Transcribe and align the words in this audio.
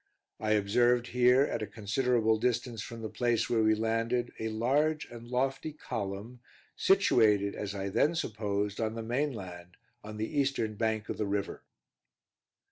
I 0.39 0.53
observed 0.53 1.09
here, 1.09 1.43
at 1.43 1.61
a 1.61 1.67
considerable 1.67 2.39
distance 2.39 2.81
from 2.81 3.03
the 3.03 3.07
place 3.09 3.47
where 3.51 3.61
we 3.61 3.75
landed, 3.75 4.33
a 4.39 4.47
large 4.47 5.05
and 5.11 5.27
lofty 5.27 5.73
column, 5.73 6.39
situated, 6.75 7.53
as 7.53 7.75
I 7.75 7.89
then 7.89 8.15
supposed, 8.15 8.79
on 8.81 8.95
the 8.95 9.03
main 9.03 9.31
land, 9.31 9.77
on 10.03 10.17
the 10.17 10.39
eastern 10.39 10.73
bank 10.73 11.07
of 11.09 11.19
the 11.19 11.27
river. 11.27 11.61